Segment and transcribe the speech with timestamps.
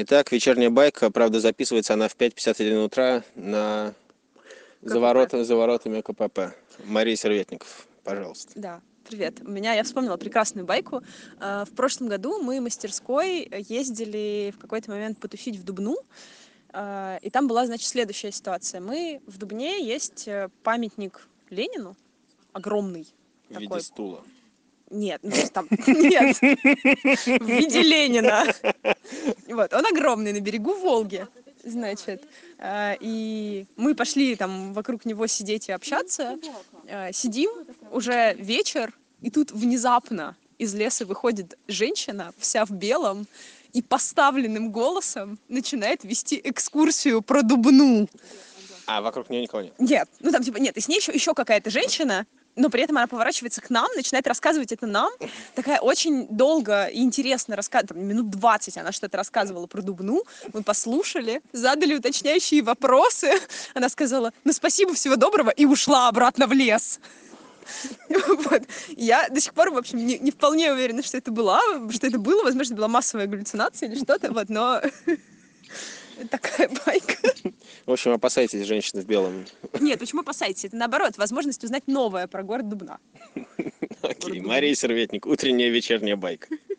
[0.00, 3.94] Итак, вечерняя байка, правда, записывается она в 5.51 утра на
[4.80, 5.00] за, КПП.
[5.00, 6.54] воротами, за воротами КПП.
[6.84, 8.52] Мария Серветников, пожалуйста.
[8.54, 9.40] Да, привет.
[9.40, 11.02] У меня, я вспомнила прекрасную байку.
[11.40, 15.96] Э, В прошлом году мы мастерской ездили в какой-то момент потусить в Дубну.
[16.72, 18.80] Э, И там была, значит, следующая ситуация.
[18.80, 21.96] Мы в Дубне есть э, памятник Ленину,
[22.52, 23.08] огромный.
[23.48, 23.80] В виде Такой.
[23.80, 24.22] стула.
[24.90, 28.44] Нет, ну, там нет, в виде Ленина.
[29.48, 31.26] Вот, он огромный на берегу Волги,
[31.62, 32.24] значит.
[32.58, 36.38] Э, И мы пошли там вокруг него сидеть и общаться.
[36.86, 37.50] Э, Сидим,
[37.90, 43.26] уже вечер, и тут внезапно из леса выходит женщина, вся в белом,
[43.72, 48.08] и поставленным голосом начинает вести экскурсию про Дубну.
[48.86, 49.74] А вокруг нее никого нет.
[49.78, 52.26] Нет, ну там типа нет, и с ней еще, еще какая-то женщина,
[52.58, 55.10] но при этом она поворачивается к нам, начинает рассказывать это нам.
[55.54, 60.24] Такая очень долго и интересно рассказывает, минут 20 она что-то рассказывала про Дубну.
[60.52, 63.30] Мы послушали, задали уточняющие вопросы.
[63.74, 67.00] Она сказала, ну спасибо, всего доброго, и ушла обратно в лес.
[68.08, 68.62] Вот.
[68.96, 72.18] Я до сих пор, в общем, не, не вполне уверена, что это была, что это
[72.18, 74.80] было, возможно, была массовая галлюцинация или что-то, вот, но.
[77.88, 79.46] В общем, опасайтесь женщины в белом.
[79.80, 80.66] Нет, почему опасайтесь?
[80.66, 82.98] Это наоборот, возможность узнать новое про город Дубна.
[84.02, 86.48] Окей, Мария Серветник, утренняя вечерняя байка.